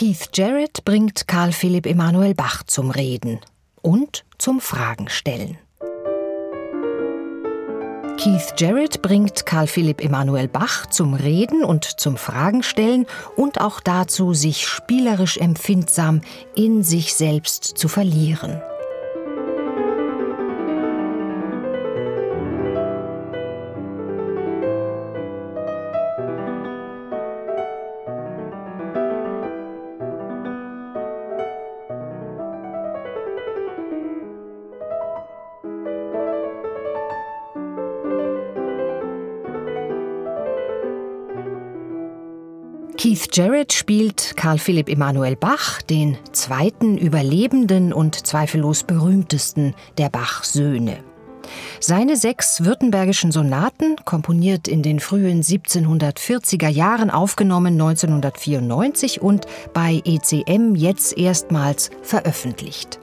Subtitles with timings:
[0.00, 3.38] Keith Jarrett bringt Karl Philipp Emanuel Bach zum Reden
[3.82, 5.58] und zum Fragenstellen.
[8.16, 13.04] Keith Jarrett bringt Karl Philipp Emanuel Bach zum Reden und zum Fragenstellen
[13.36, 16.22] und auch dazu, sich spielerisch empfindsam
[16.54, 18.62] in sich selbst zu verlieren.
[43.00, 50.98] Keith Jarrett spielt Karl Philipp Emanuel Bach, den zweiten Überlebenden und zweifellos berühmtesten der Bach-Söhne.
[51.80, 60.74] Seine sechs württembergischen Sonaten, komponiert in den frühen 1740er Jahren, aufgenommen 1994 und bei ECM
[60.74, 63.00] jetzt erstmals veröffentlicht.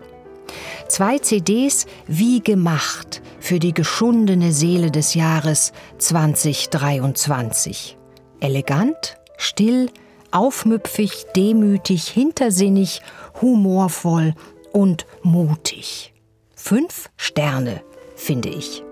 [0.90, 7.98] Zwei CDs wie gemacht für die geschundene Seele des Jahres 2023.
[8.40, 9.90] Elegant, still,
[10.32, 13.02] aufmüpfig, demütig, hintersinnig,
[13.42, 14.34] humorvoll
[14.74, 16.14] und mutig.
[16.56, 17.82] Fünf Sterne,
[18.16, 18.84] finde ich.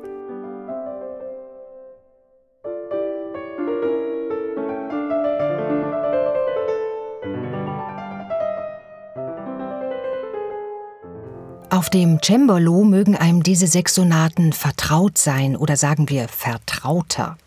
[11.69, 17.37] Auf dem Cembalo mögen einem diese sechs Sonaten vertraut sein oder sagen wir vertrauter.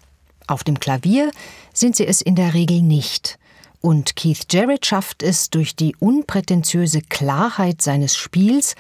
[0.49, 1.31] Auf dem Klavier
[1.73, 3.39] sind sie es in der Regel nicht.
[3.81, 8.75] Und Keith Jarrett schafft es durch die unprätentiöse Klarheit seines Spiels,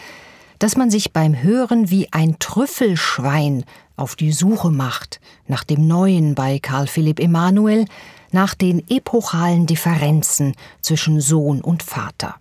[0.58, 3.64] dass man sich beim Hören wie ein Trüffelschwein
[3.96, 7.84] auf die Suche macht nach dem Neuen bei Karl Philipp Emanuel,
[8.30, 12.36] nach den epochalen Differenzen zwischen Sohn und Vater.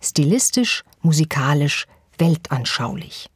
[0.00, 1.86] Stilistisch, musikalisch,
[2.18, 3.28] weltanschaulich.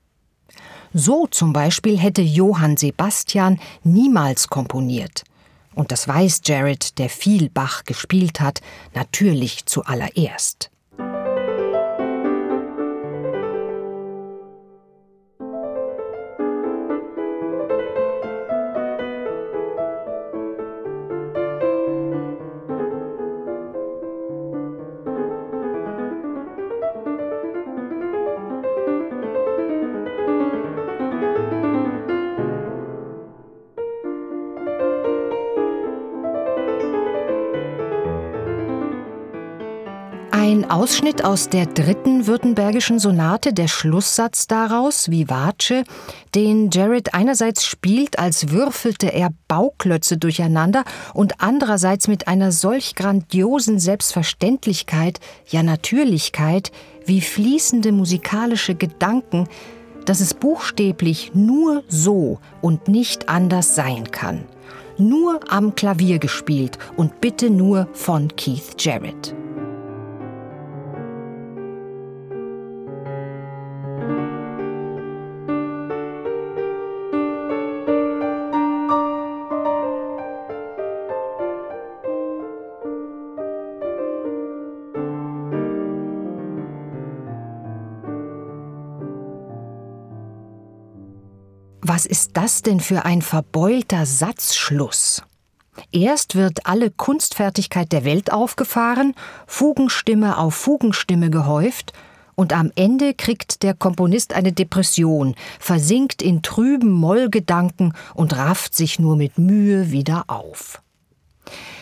[0.93, 5.25] So zum Beispiel hätte Johann Sebastian niemals komponiert.
[5.75, 8.61] Und das weiß Jared, der viel Bach gespielt hat,
[8.95, 10.71] natürlich zuallererst.
[40.43, 45.85] Ein Ausschnitt aus der dritten württembergischen Sonate, der Schlusssatz daraus, Vivace,
[46.35, 53.79] den Jared einerseits spielt, als würfelte er Bauklötze durcheinander und andererseits mit einer solch grandiosen
[53.79, 56.73] Selbstverständlichkeit, ja Natürlichkeit,
[57.05, 59.47] wie fließende musikalische Gedanken,
[60.07, 64.47] dass es buchstäblich nur so und nicht anders sein kann.
[64.97, 69.35] Nur am Klavier gespielt und bitte nur von Keith Jarrett.
[91.93, 95.25] Was ist das denn für ein verbeulter Satzschluss?
[95.91, 99.13] Erst wird alle Kunstfertigkeit der Welt aufgefahren,
[99.49, 101.93] Fugenstimme auf Fugenstimme gehäuft,
[102.37, 109.01] und am Ende kriegt der Komponist eine Depression, versinkt in trüben Mollgedanken und rafft sich
[109.01, 110.81] nur mit Mühe wieder auf.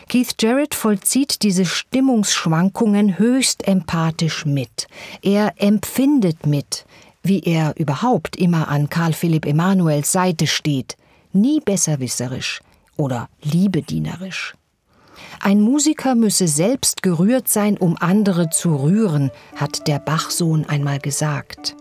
[0.08, 4.88] Keith Jarrett vollzieht diese Stimmungsschwankungen höchst empathisch mit.
[5.20, 6.86] Er empfindet mit,
[7.22, 10.96] wie er überhaupt immer an Karl Philipp Emanuels Seite steht,
[11.32, 12.60] nie besserwisserisch
[12.96, 14.54] oder liebedienerisch.
[15.40, 21.76] Ein Musiker müsse selbst gerührt sein, um andere zu rühren, hat der Bachsohn einmal gesagt.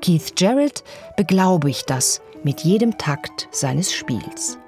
[0.00, 0.84] Keith Jarrett
[1.16, 4.58] beglaubigt das mit jedem Takt seines Spiels.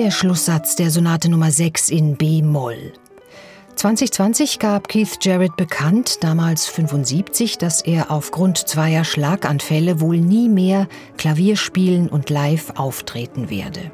[0.00, 2.94] Der Schlusssatz der Sonate Nummer 6 in B-Moll.
[3.76, 10.88] 2020 gab Keith Jarrett bekannt, damals 75, dass er aufgrund zweier Schlaganfälle wohl nie mehr
[11.18, 13.90] Klavier spielen und live auftreten werde.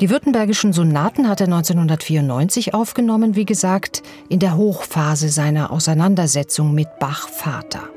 [0.00, 6.88] Die württembergischen Sonaten hat er 1994 aufgenommen, wie gesagt, in der Hochphase seiner Auseinandersetzung mit
[6.98, 7.88] Bach Vater.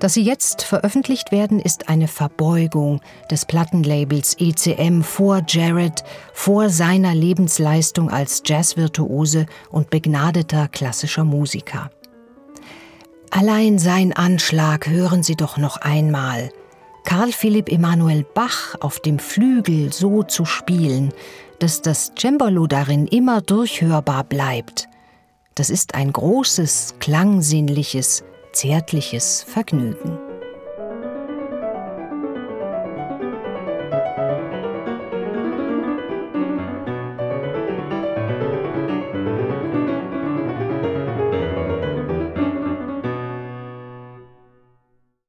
[0.00, 6.02] Dass sie jetzt veröffentlicht werden, ist eine Verbeugung des Plattenlabels ECM vor Jared,
[6.32, 11.90] vor seiner Lebensleistung als Jazzvirtuose und begnadeter klassischer Musiker.
[13.30, 16.50] Allein sein Anschlag hören Sie doch noch einmal.
[17.04, 21.12] Karl Philipp Emanuel Bach auf dem Flügel so zu spielen,
[21.58, 24.88] dass das Cembalo darin immer durchhörbar bleibt.
[25.54, 30.29] Das ist ein großes, klangsinnliches, zärtliches Vergnügen.